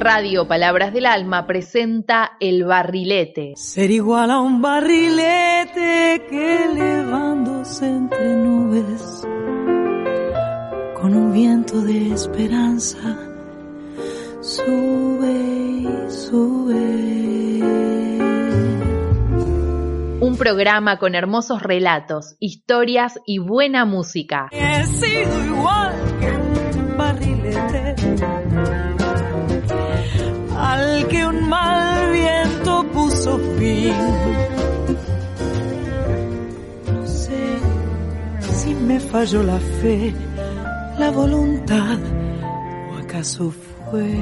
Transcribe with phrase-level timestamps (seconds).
[0.00, 3.52] Radio Palabras del Alma presenta El Barrilete.
[3.56, 9.28] Ser igual a un barrilete que elevándose entre nubes
[10.98, 13.18] con un viento de esperanza
[14.40, 17.60] sube y sube.
[20.22, 24.48] Un programa con hermosos relatos, historias y buena música.
[24.50, 28.89] He sido igual que un barrilete
[31.00, 33.94] al que un mal viento puso fin.
[36.86, 37.58] No sé
[38.40, 40.12] si me falló la fe,
[40.98, 41.98] la voluntad
[42.92, 43.50] o acaso
[43.90, 44.14] fue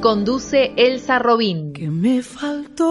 [0.00, 1.72] Conduce Elsa Robín.
[1.72, 2.86] que me faltó.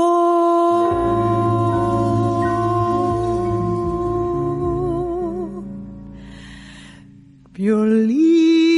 [7.54, 8.77] Violín.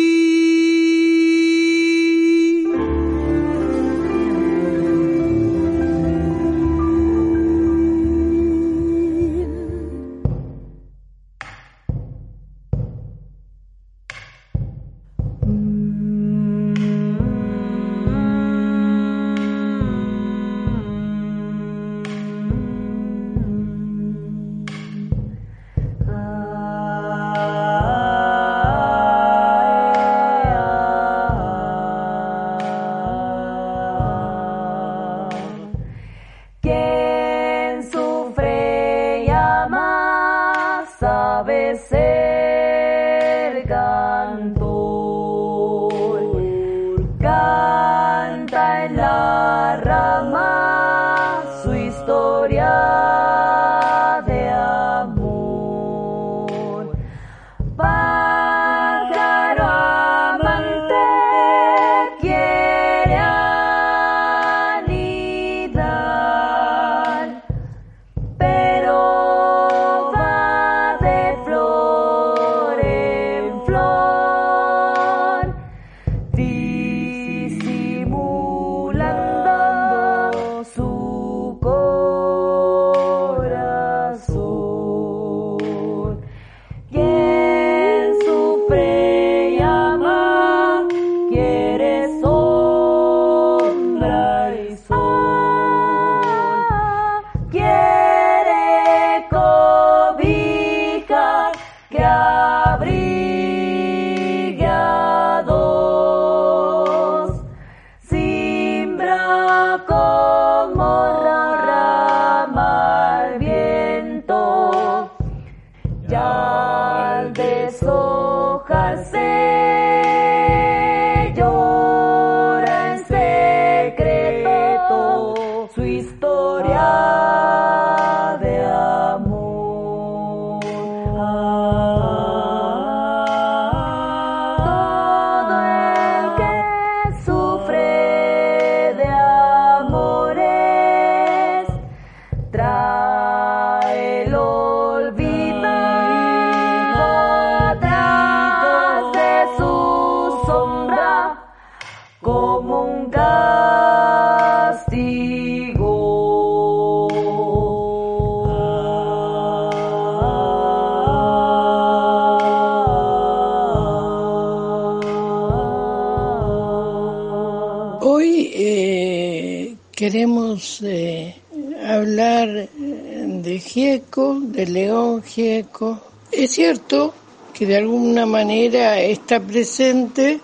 [176.39, 177.13] Es cierto
[177.53, 180.39] que de alguna manera está presente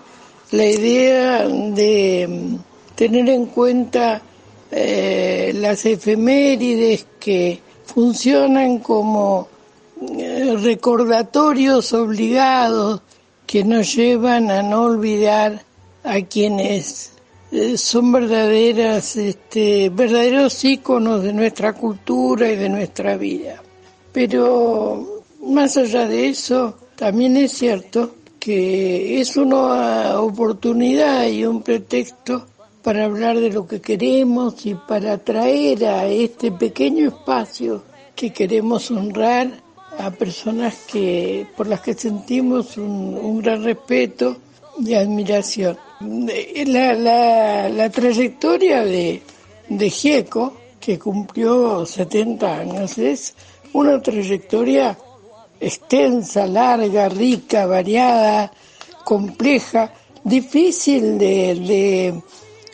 [0.50, 4.20] la idea de mm, tener en cuenta
[4.70, 9.48] eh, las efemérides que funcionan como
[10.18, 13.00] eh, recordatorios obligados
[13.46, 15.62] que nos llevan a no olvidar
[16.04, 17.12] a quienes
[17.52, 23.62] eh, son verdaderas, este, verdaderos íconos de nuestra cultura y de nuestra vida.
[24.12, 25.15] Pero
[25.46, 32.46] más allá de eso, también es cierto que es una oportunidad y un pretexto
[32.82, 37.82] para hablar de lo que queremos y para traer a este pequeño espacio
[38.14, 39.48] que queremos honrar
[39.98, 44.36] a personas que por las que sentimos un, gran respeto
[44.78, 45.76] y admiración.
[46.00, 49.22] La, la, la trayectoria de,
[49.68, 53.34] de Gieco, que cumplió 70 años, es
[53.72, 54.96] una trayectoria
[55.60, 58.52] extensa, larga, rica, variada,
[59.04, 59.92] compleja.
[60.24, 62.20] difícil de,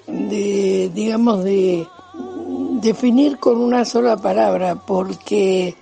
[0.07, 1.87] de, digamos, de
[2.81, 5.75] definir con una sola palabra, porque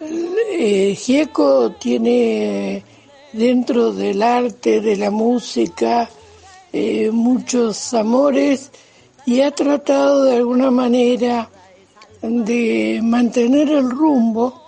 [0.00, 2.82] eh, Gieco tiene
[3.32, 6.08] dentro del arte, de la música,
[6.72, 8.70] eh, muchos amores
[9.26, 11.48] y ha tratado de alguna manera
[12.20, 14.63] de mantener el rumbo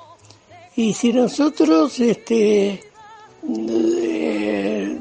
[0.77, 2.81] y si nosotros este,
[3.49, 5.01] eh,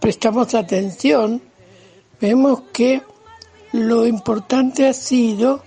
[0.00, 1.40] prestamos atención,
[2.20, 3.02] vemos que
[3.72, 5.62] lo importante ha sido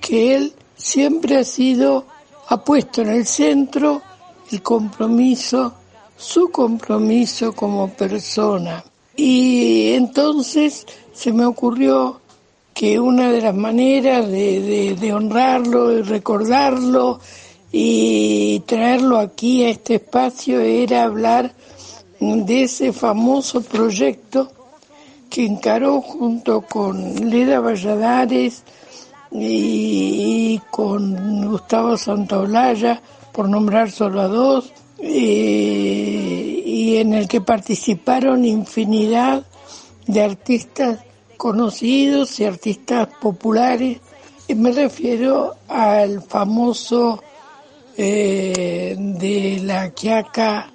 [0.00, 2.06] que él siempre ha sido,
[2.48, 4.02] ha puesto en el centro
[4.50, 5.74] el compromiso,
[6.16, 8.84] su compromiso como persona.
[9.16, 12.20] Y entonces se me ocurrió
[12.74, 17.18] que una de las maneras de, honrarlo y recordarlo
[17.78, 21.52] y traerlo aquí a este espacio era hablar
[22.18, 24.50] de ese famoso proyecto
[25.28, 28.62] que encaró junto con Leda Valladares
[29.30, 38.46] y, con Gustavo Santaolalla, por nombrar solo a dos, eh, y en el que participaron
[38.46, 39.44] infinidad
[40.06, 41.00] de artistas
[41.36, 43.98] conocidos y artistas populares.
[44.48, 47.22] Me refiero al famoso
[47.96, 50.70] eh, de la Quiaca,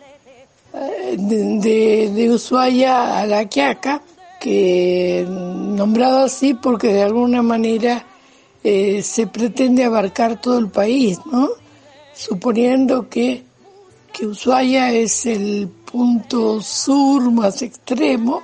[0.74, 4.02] eh, de, de, Ushuaia a la Quiaca,
[4.40, 8.06] que nombrado así porque de alguna manera
[8.64, 11.50] eh, se pretende abarcar todo el país, ¿no?
[12.14, 13.44] Suponiendo que,
[14.12, 18.44] que Ushuaia es el punto sur más extremo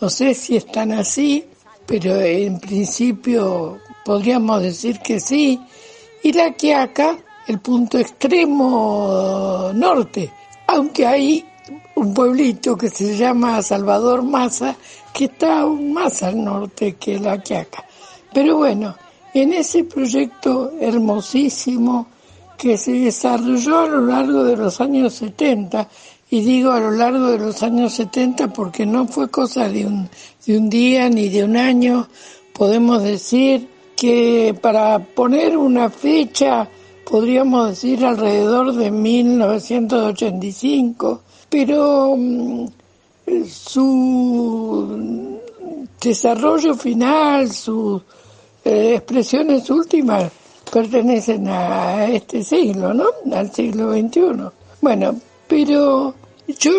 [0.00, 1.44] no sé si están así,
[1.84, 5.60] pero en principio podríamos decir que sí.
[6.22, 7.16] Y la Quiaca,
[7.48, 10.30] el punto extremo norte,
[10.66, 11.44] aunque hay
[11.94, 14.76] un pueblito que se llama Salvador Maza,
[15.14, 17.84] que está aún más al norte que la Quiaca.
[18.34, 18.94] Pero bueno,
[19.32, 22.08] en ese proyecto hermosísimo
[22.58, 25.88] que se desarrolló a lo largo de los años 70
[26.28, 30.06] y digo a lo largo de los años 70 porque no fue cosa de un,
[30.44, 32.08] de un día ni de un año.
[32.52, 36.68] Podemos decir que para poner una fecha
[37.08, 42.66] podríamos decir alrededor de 1985, pero mm,
[43.48, 45.40] su
[46.00, 48.02] desarrollo final, sus
[48.64, 50.30] eh, expresiones últimas
[50.70, 53.06] pertenecen a este siglo, ¿no?
[53.32, 54.20] Al siglo XXI.
[54.82, 56.14] Bueno, pero
[56.46, 56.72] yo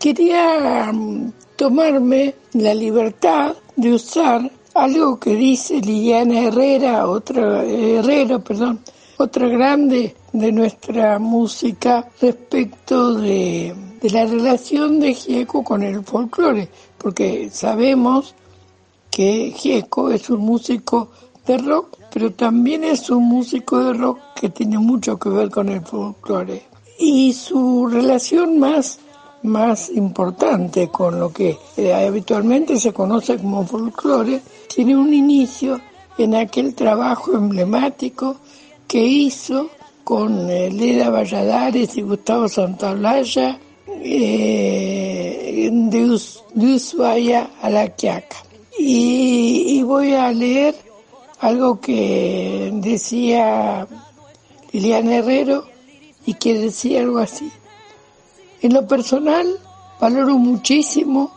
[0.00, 8.80] quería mm, tomarme la libertad de usar algo que dice Liliana Herrera, otra Herrera, perdón,
[9.18, 17.50] otra grande de nuestra música respecto de, la relación de Gieco con el folclore, porque
[17.50, 18.34] sabemos
[19.10, 21.10] que Gieco es un músico
[21.44, 25.68] de rock, pero también es un músico de rock que tiene mucho que ver con
[25.68, 26.62] el folclore.
[27.00, 29.00] Y su relación más
[29.42, 35.80] más importante con lo que eh, habitualmente se conoce como folclore, tiene un inicio
[36.18, 38.36] en aquel trabajo emblemático
[38.88, 39.70] que hizo
[40.02, 46.20] con eh, Leda Valladares y Gustavo Santaolalla eh, de,
[46.74, 48.36] Ushuaia a la Quiaca.
[48.78, 50.74] y voy a leer
[51.40, 53.86] algo que decía
[54.72, 55.66] Liliana Herrero
[56.26, 57.50] y que decía algo así.
[58.60, 59.46] En lo personal,
[60.00, 61.32] valoro muchísimo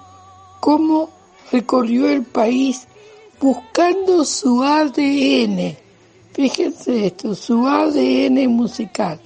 [0.59, 1.09] cómo
[1.51, 2.87] recorrió el país
[3.39, 5.80] buscando su ADN.
[6.33, 9.19] Fíjense esto, su ADN musical.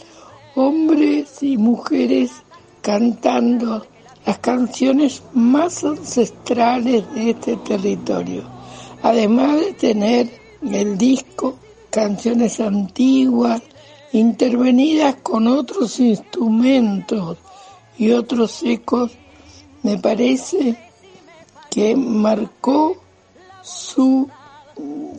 [0.55, 2.31] Hombres y mujeres
[2.81, 3.85] cantando
[4.25, 8.43] las canciones más ancestrales de este territorio.
[9.03, 10.29] Además de tener
[10.63, 11.57] el disco,
[11.91, 13.61] canciones antiguas,
[14.11, 17.37] intervenidas con otros instrumentos
[17.97, 19.11] y otros ecos,
[19.83, 20.75] me parece
[21.69, 22.97] que marcó
[23.61, 24.27] su,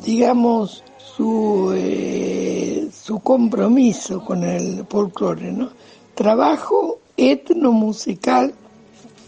[0.05, 0.83] digamos,
[1.17, 5.71] su, eh, su compromiso con el folclore, ¿no?
[6.15, 8.53] Trabajo etnomusical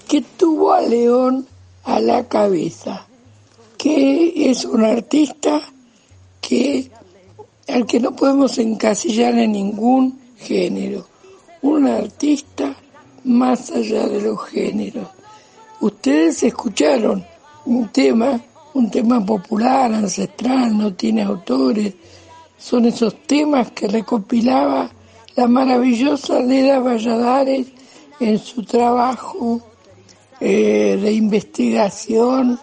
[0.07, 1.47] que tuvo a León
[1.85, 3.07] a la cabeza,
[3.78, 5.62] que es un artista
[6.40, 6.90] que
[7.68, 11.07] al que no podemos encasillar en ningún género,
[11.62, 12.75] un artista
[13.25, 15.09] más allá de los géneros.
[15.80, 17.25] Ustedes escucharon
[17.66, 18.40] un tema,
[18.75, 21.95] un tema popular, ancestral, no tiene autores,
[22.59, 24.91] son esos temas que recopilaba
[25.37, 27.69] la maravillosa Leda Valladares
[28.19, 29.61] en su trabajo
[30.41, 32.59] eh, de investigación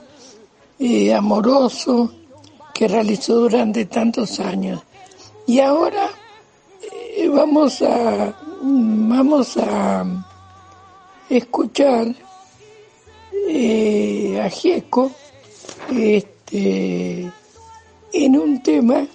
[0.78, 2.12] eh, amoroso
[2.74, 4.82] que realizó durante tantos años.
[5.48, 6.10] Y ahora
[7.18, 10.06] eh, vamos a vamos a
[11.30, 12.08] escuchar
[14.42, 15.12] a Gieco
[15.92, 17.32] este,
[18.14, 19.06] en un tema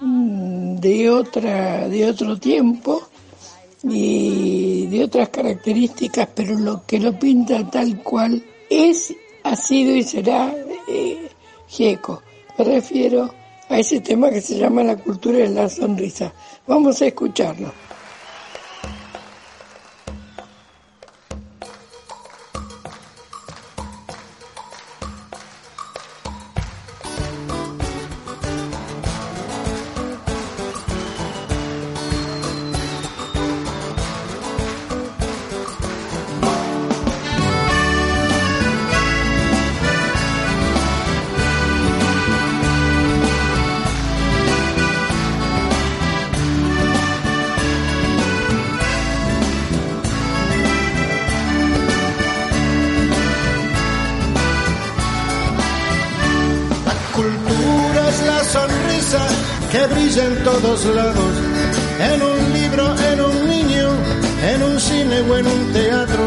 [0.00, 3.02] mm, de otra de otro tiempo
[3.82, 10.02] y de otras características, pero lo que lo pinta tal cual es, ha sido y
[10.02, 10.54] será
[10.88, 11.28] eh,
[11.68, 12.22] Gieco.
[12.58, 13.32] Me refiero
[13.68, 16.32] a ese tema que se llama la cultura de la sonrisa.
[16.66, 17.72] Vamos a escucharlo.
[60.16, 61.34] En todos lados,
[62.00, 63.88] en un libro, en un niño,
[64.42, 66.24] en un cine o en un teatro.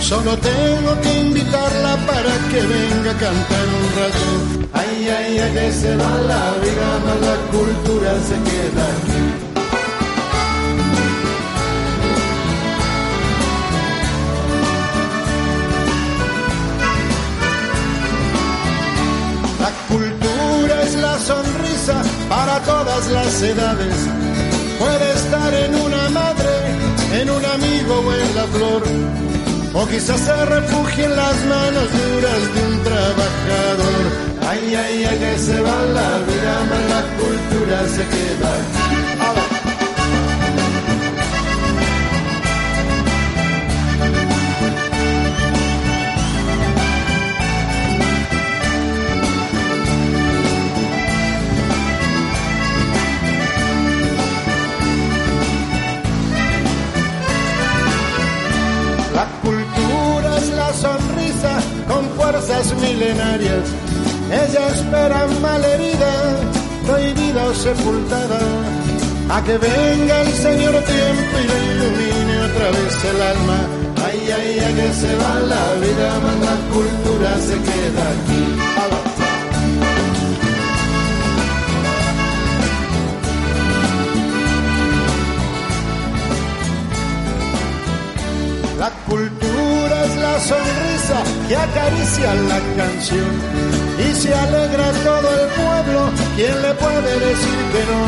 [0.00, 4.26] Solo tengo que invitarla para que venga a cantar un rato.
[4.72, 9.50] Ay, ay, ay, que se va la vida, más la cultura se queda aquí.
[22.64, 23.96] Todas las edades.
[24.78, 26.54] Puede estar en una madre,
[27.20, 28.82] en un amigo o en la flor.
[29.72, 34.02] O quizás se refugie en las manos duras de un trabajador.
[34.48, 38.99] Ay, ay, ay, que se va la vida, más la cultura se queda.
[64.90, 66.12] Espera malherida,
[66.86, 68.40] prohibida o sepultada,
[69.30, 73.58] a que venga el Señor tiempo y le ilumine otra vez el alma.
[74.04, 78.42] Ay, ay, ay, que se va la vida, más la cultura se queda aquí.
[88.78, 91.18] La cultura es la sonrisa
[91.48, 93.89] que acaricia la canción
[94.20, 96.00] se alegra todo el pueblo.
[96.36, 98.02] ¿Quién le puede decir que no?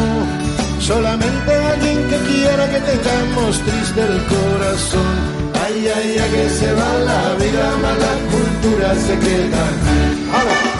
[0.80, 5.14] Solamente alguien que quiera que tengamos triste el corazón.
[5.64, 7.66] Ay, ay, ay, que se va la vida,
[8.04, 10.71] la cultura se queda.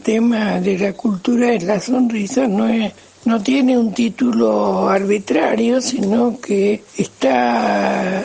[0.00, 2.92] Tema de la cultura de la sonrisa no es
[3.24, 8.24] no tiene un título arbitrario, sino que está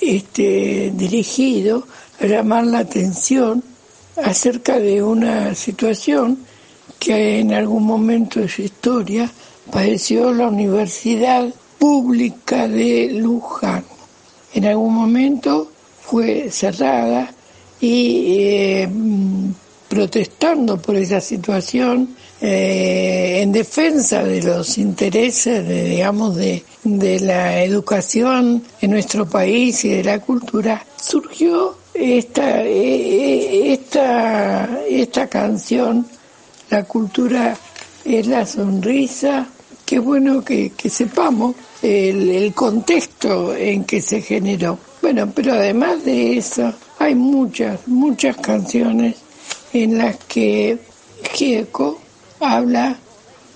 [0.00, 1.86] este, dirigido
[2.20, 3.62] a llamar la atención
[4.16, 6.38] acerca de una situación
[6.98, 9.30] que en algún momento de su historia
[9.70, 13.84] padeció la Universidad Pública de Luján.
[14.54, 17.34] En algún momento fue cerrada
[17.80, 18.88] y eh,
[19.94, 27.62] protestando por esa situación eh, en defensa de los intereses, de, digamos, de, de la
[27.62, 36.04] educación en nuestro país y de la cultura, surgió esta, e, e, esta, esta canción,
[36.70, 37.56] La cultura
[38.04, 39.46] es la sonrisa,
[39.86, 44.76] qué bueno que, sepamos el, el contexto en que se generó.
[45.00, 49.23] Bueno, pero además de eso, hay muchas, muchas canciones
[49.74, 50.78] en las que
[51.32, 51.98] Gieco
[52.38, 52.96] habla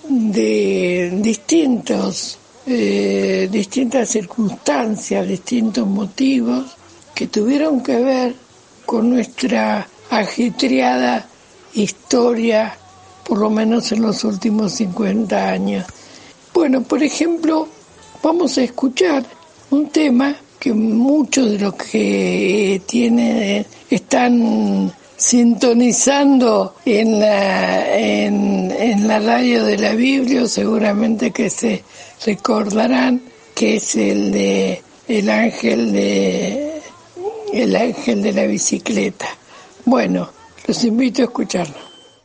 [0.07, 6.75] de distintos, eh, distintas circunstancias, distintos motivos
[7.15, 8.35] que tuvieron que ver
[8.85, 11.25] con nuestra ajetreada
[11.73, 12.75] historia,
[13.23, 15.85] por lo menos en los últimos 50 años.
[16.53, 17.67] Bueno, por ejemplo,
[18.21, 19.25] vamos a escuchar
[19.69, 29.65] un tema que muchos de los que tienen están sintonizando en la, en, la radio
[29.65, 31.83] de la Biblia, seguramente que se
[32.25, 33.21] recordarán
[33.53, 36.81] que es el de el ángel de
[37.51, 39.27] el ángel de la bicicleta.
[39.83, 40.29] Bueno,
[40.65, 41.75] los invito a escucharlo.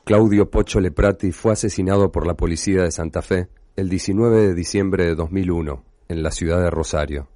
[0.04, 5.04] Claudio Pocho Leprati fue asesinado por la policía de Santa Fe el 19 de diciembre
[5.06, 7.26] de 2001 en la ciudad de Rosario.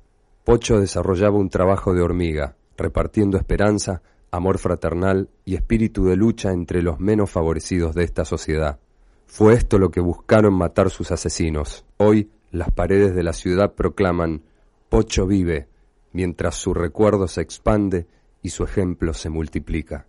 [0.44, 6.82] Pocho desarrollaba un trabajo de hormiga, repartiendo esperanza, amor fraternal y espíritu de lucha entre
[6.82, 8.78] los menos favorecidos de esta sociedad.
[9.26, 11.84] Fue esto lo que buscaron matar sus asesinos.
[11.98, 14.42] Hoy las paredes de la ciudad proclaman
[14.88, 15.68] Pocho vive,
[16.12, 18.06] mientras su recuerdo se expande
[18.42, 20.06] y su ejemplo se multiplica.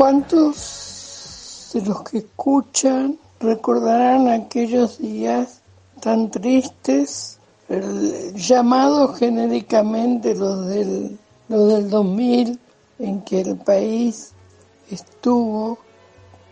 [0.00, 5.60] ¿Cuántos de los que escuchan recordarán aquellos días
[6.00, 7.38] tan tristes,
[8.34, 11.18] llamados genéricamente los del,
[11.50, 12.58] los del 2000,
[12.98, 14.32] en que el país
[14.90, 15.78] estuvo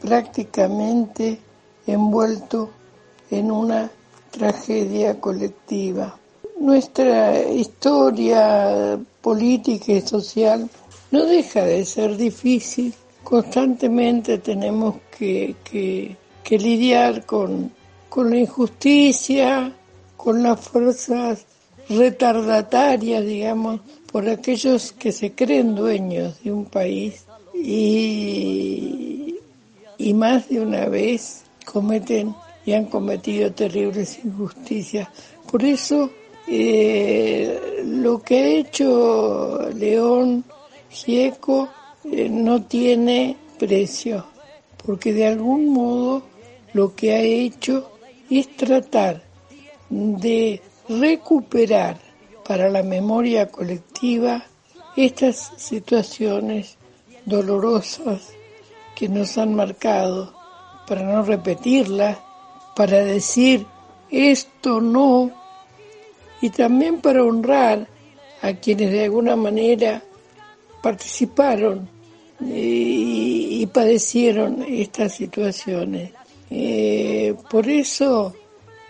[0.02, 1.40] prácticamente
[1.86, 2.68] envuelto
[3.30, 3.90] en una
[4.30, 6.18] tragedia colectiva.
[6.60, 10.68] Nuestra historia política y social
[11.10, 12.92] no deja de ser difícil.
[13.22, 17.70] Constantemente tenemos que, que, lidiar con,
[18.08, 19.72] con la injusticia,
[20.16, 21.44] con las fuerzas
[21.88, 29.36] retardatarias, digamos, por aquellos que se creen dueños de un país y,
[29.98, 35.08] y más de una vez cometen y han cometido terribles injusticias.
[35.50, 36.10] Por eso
[36.46, 40.44] eh, lo que ha hecho León
[40.90, 41.68] Gieco
[42.10, 44.24] eh, no tiene precio,
[44.84, 46.22] porque de algún modo
[46.72, 47.90] lo que ha hecho
[48.30, 49.22] es tratar
[49.90, 51.98] de recuperar
[52.46, 54.44] para la memoria colectiva
[54.96, 56.76] estas situaciones
[57.24, 58.32] dolorosas
[58.96, 60.34] que nos han marcado,
[60.86, 62.18] para no repetirlas,
[62.74, 63.66] para decir
[64.10, 65.30] esto no,
[66.40, 67.86] y también para honrar
[68.40, 70.02] a quienes de alguna manera
[70.82, 71.88] participaron
[72.40, 76.12] y, padecieron estas situaciones.
[76.50, 78.32] Eh, por eso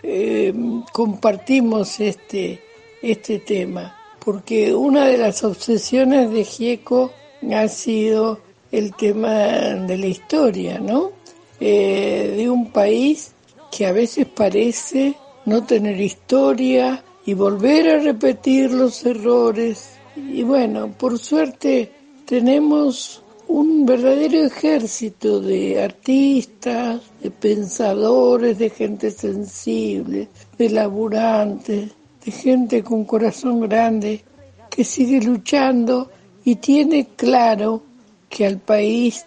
[0.01, 0.53] eh,
[0.93, 2.61] compartimos este,
[3.01, 7.11] este tema, porque una de las obsesiones de Gieco
[7.53, 8.39] ha sido
[8.71, 11.11] el tema de la historia, ¿no?
[11.59, 13.33] Eh, de un país
[13.71, 19.89] que a veces parece no tener historia y volver a repetir los errores.
[20.15, 21.91] Y bueno, por suerte
[22.25, 31.89] tenemos un verdadero ejército de artistas, de pensadores, de gente sensible, de laburantes,
[32.23, 34.23] de gente con corazón grande
[34.69, 36.11] que sigue luchando
[36.45, 37.81] y tiene claro
[38.29, 39.25] que al país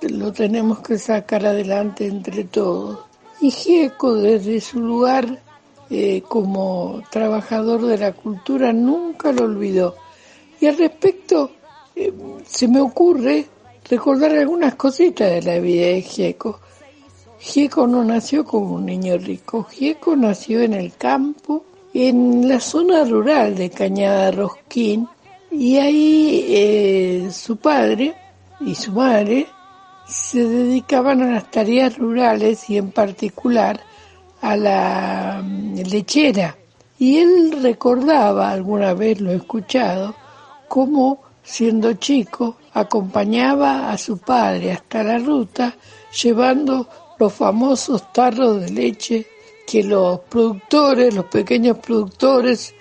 [0.00, 3.00] lo tenemos que sacar adelante entre todos.
[3.40, 5.40] Y Gieco desde su lugar
[5.90, 9.96] eh, como trabajador de la cultura nunca lo olvidó.
[10.60, 11.50] Y al respecto,
[12.46, 13.46] se me ocurre
[13.88, 16.60] recordar algunas cositas de la vida de Gieco.
[17.38, 23.04] Gieco no nació como un niño rico, Gieco nació en el campo, en la zona
[23.04, 25.08] rural de Cañada Rosquín,
[25.50, 28.14] y ahí eh, su padre
[28.60, 29.46] y su madre
[30.06, 33.80] se dedicaban a las tareas rurales y en particular
[34.40, 36.56] a la mm, lechera.
[36.98, 40.14] Y él recordaba, alguna vez lo he escuchado,
[40.68, 45.74] cómo siendo chico acompañaba a su padre hasta la ruta
[46.22, 46.86] llevando
[47.18, 49.26] los famosos tarros de leche
[49.66, 52.72] que los productores, los pequeños productores,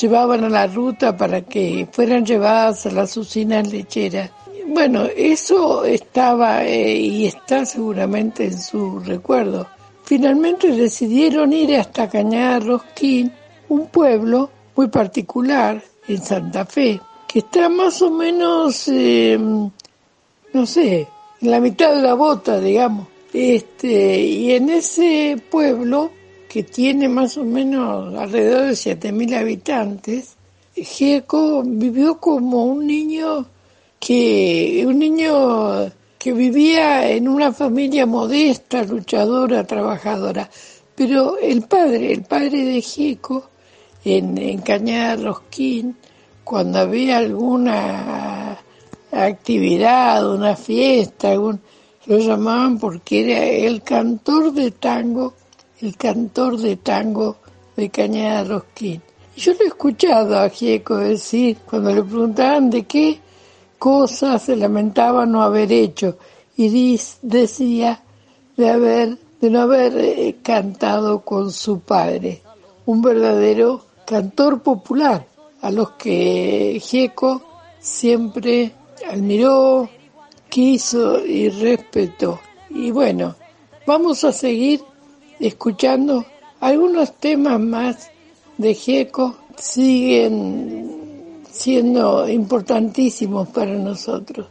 [0.00, 4.30] llevaban a la ruta para que fueran llevadas a las usinas lecheras.
[4.66, 9.68] Bueno, eso estaba eh, y está seguramente en su recuerdo.
[10.04, 13.32] Finalmente decidieron ir hasta Cañada Rosquín,
[13.68, 21.08] un pueblo muy particular en Santa Fe, que está más o menos, eh, no sé,
[21.40, 23.08] en la mitad de la bota, digamos.
[23.32, 26.10] Este, y en ese pueblo,
[26.48, 30.36] que tiene más o menos alrededor de 7.000 habitantes,
[30.74, 33.46] Gieco vivió como un niño
[33.98, 40.48] que un niño que vivía en una familia modesta, luchadora, trabajadora.
[40.94, 43.50] Pero el padre, el padre de Gieco,
[44.04, 45.96] en, en Cañada Rosquín,
[46.46, 48.56] cuando había alguna
[49.10, 51.58] actividad, una fiesta, lo
[52.06, 55.34] llamaban porque era el cantor de tango,
[55.80, 57.38] el cantor de tango
[57.74, 59.02] de Cañada Rosquín.
[59.36, 63.18] Yo lo he escuchado a Gieco decir, cuando le preguntaban de qué,
[63.76, 66.16] cosas se lamentaba no haber hecho
[66.56, 68.04] y decía
[68.56, 72.40] de haber de no haber eh, cantado con su padre,
[72.86, 75.26] un verdadero cantor popular
[75.60, 77.42] a los que Gieco
[77.78, 78.72] siempre
[79.08, 79.88] admiró,
[80.48, 82.40] quiso y respetó.
[82.70, 83.34] Y bueno,
[83.86, 84.82] vamos a seguir
[85.38, 86.24] escuchando
[86.60, 88.10] algunos temas más
[88.58, 94.46] de Gieco, siguen siendo importantísimos para nosotros.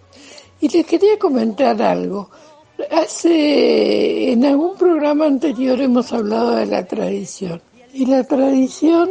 [0.59, 2.29] Y les quería comentar algo.
[2.91, 7.61] Hace, en algún programa anterior hemos hablado de la tradición.
[7.93, 9.09] Y la tradición,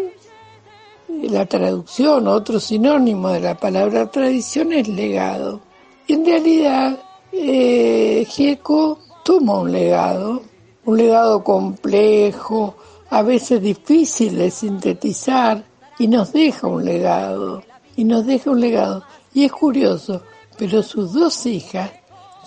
[1.09, 5.61] la traducción, otro sinónimo de la palabra tradición es legado.
[6.09, 6.99] En realidad,
[7.33, 10.43] eh, Gieco toma un legado,
[10.85, 12.77] un legado complejo,
[13.11, 15.65] a veces difícil de sintetizar,
[15.99, 17.63] y nos deja un legado,
[17.97, 19.05] y nos deja un legado.
[19.33, 20.23] Y es curioso,
[20.59, 21.91] pero sus dos hijas,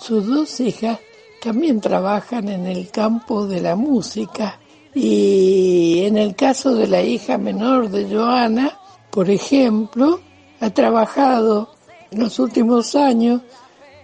[0.00, 0.98] sus dos hijas
[1.42, 4.58] también trabajan en el campo de la música.
[4.94, 8.78] Y en el caso de la hija menor de Joana,
[9.10, 10.20] por ejemplo,
[10.60, 11.70] ha trabajado
[12.10, 13.42] en los últimos años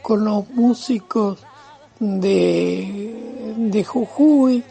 [0.02, 1.38] con los músicos
[1.98, 4.62] de, de Jujuy,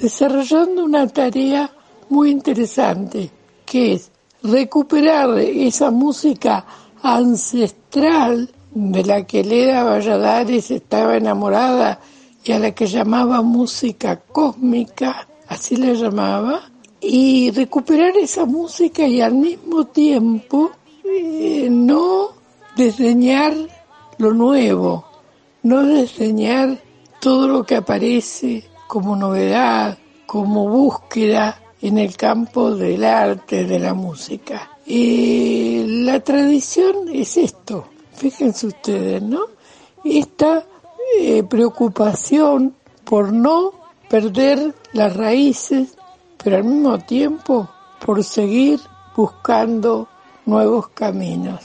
[0.00, 1.70] desarrollando una tarea
[2.08, 3.30] muy interesante,
[3.64, 4.10] que es
[4.42, 6.64] recuperar esa música
[7.02, 12.00] ancestral de la que Leda Valladares estaba enamorada
[12.44, 16.62] y a la que llamaba música cósmica, así la llamaba,
[17.00, 20.70] y recuperar esa música y al mismo tiempo
[21.04, 22.28] eh, no
[22.76, 23.54] desdeñar
[24.18, 25.04] lo nuevo,
[25.64, 26.78] no desdeñar
[27.20, 33.92] todo lo que aparece como novedad, como búsqueda en el campo del arte, de la
[33.92, 34.70] música.
[34.86, 39.40] Y la tradición es esto, fíjense ustedes, ¿no?
[40.04, 40.64] Esta
[41.18, 43.79] eh, preocupación por no
[44.10, 45.96] perder las raíces,
[46.42, 47.70] pero al mismo tiempo
[48.04, 48.80] por seguir
[49.16, 50.08] buscando
[50.44, 51.60] nuevos caminos.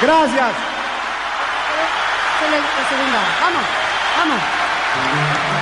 [0.00, 0.54] Gracias.
[3.40, 3.62] Vamos,
[4.18, 5.59] vamos.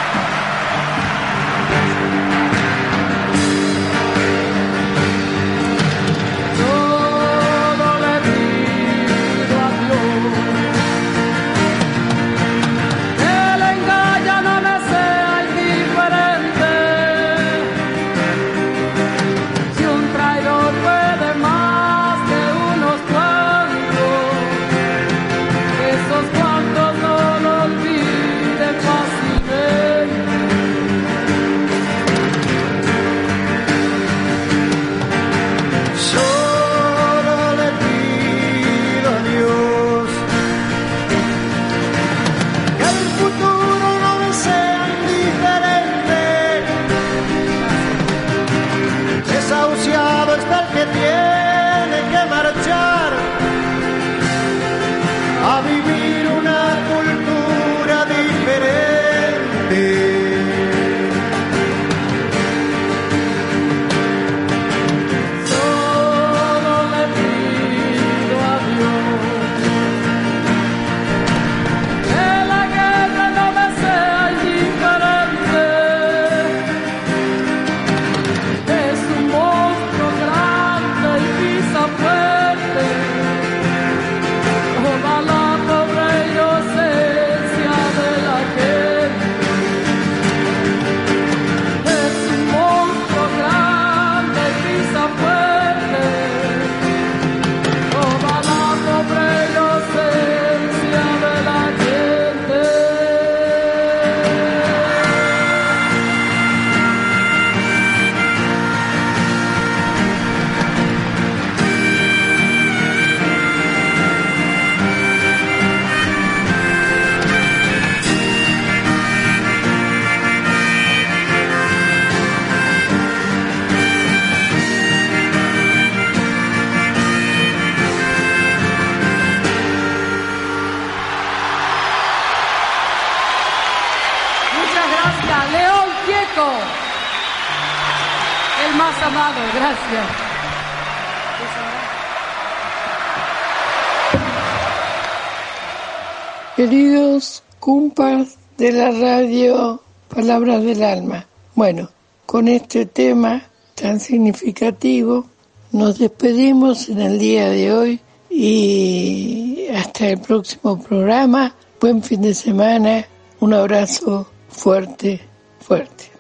[146.57, 151.27] Queridos cumpas de la radio Palabras del Alma.
[151.55, 151.89] Bueno,
[152.27, 153.43] con este tema
[153.75, 155.25] tan significativo
[155.73, 161.55] nos despedimos en el día de hoy y hasta el próximo programa.
[161.81, 163.07] Buen fin de semana.
[163.41, 165.21] Un abrazo fuerte,
[165.61, 166.11] fuerte.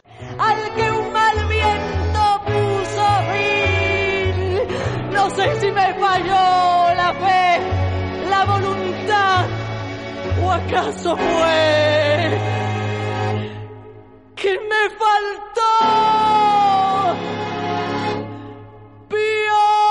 [10.58, 12.38] acaso fue
[14.36, 15.72] que me faltó?
[19.08, 19.87] Pío.